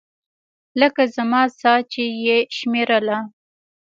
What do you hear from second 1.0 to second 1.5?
زما